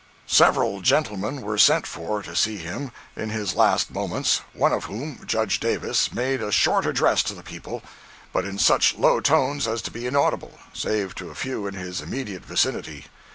Several 0.25 0.81
gentlemen 0.81 1.43
were 1.43 1.59
sent 1.59 1.85
for 1.85 2.23
to 2.23 2.35
see 2.35 2.57
him, 2.57 2.91
in 3.15 3.29
his 3.29 3.53
last 3.53 3.91
moments, 3.91 4.41
one 4.53 4.73
of 4.73 4.85
whom 4.85 5.21
(Judge 5.27 5.59
Davis) 5.59 6.11
made 6.11 6.41
a 6.41 6.51
short 6.51 6.87
address 6.87 7.21
to 7.21 7.35
the 7.35 7.43
people; 7.43 7.83
but 8.33 8.43
in 8.43 8.57
such 8.57 8.95
low 8.95 9.19
tones 9.19 9.67
as 9.67 9.79
to 9.83 9.91
be 9.91 10.07
inaudible, 10.07 10.57
save 10.73 11.13
to 11.13 11.29
a 11.29 11.35
few 11.35 11.67
in 11.67 11.75
his 11.75 12.01
immediate 12.01 12.43
vicinity. 12.43 13.05